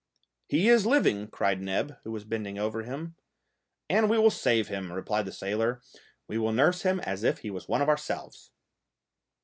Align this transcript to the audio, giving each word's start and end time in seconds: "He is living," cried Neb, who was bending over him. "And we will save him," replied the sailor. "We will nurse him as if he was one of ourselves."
"He 0.47 0.67
is 0.67 0.87
living," 0.87 1.27
cried 1.27 1.61
Neb, 1.61 1.99
who 2.03 2.09
was 2.11 2.23
bending 2.25 2.57
over 2.57 2.81
him. 2.81 3.13
"And 3.87 4.09
we 4.09 4.17
will 4.17 4.31
save 4.31 4.67
him," 4.67 4.91
replied 4.91 5.25
the 5.25 5.31
sailor. 5.31 5.79
"We 6.27 6.39
will 6.39 6.53
nurse 6.53 6.81
him 6.81 6.99
as 7.01 7.23
if 7.23 7.37
he 7.41 7.51
was 7.51 7.67
one 7.69 7.83
of 7.83 7.87
ourselves." 7.87 8.49